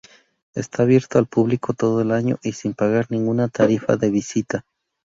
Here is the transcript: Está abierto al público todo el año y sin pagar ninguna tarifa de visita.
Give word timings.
Está 0.55 0.81
abierto 0.81 1.19
al 1.19 1.27
público 1.27 1.73
todo 1.75 2.01
el 2.01 2.09
año 2.09 2.39
y 2.41 2.53
sin 2.53 2.73
pagar 2.73 3.05
ninguna 3.11 3.49
tarifa 3.49 3.97
de 3.97 4.09
visita. 4.09 4.65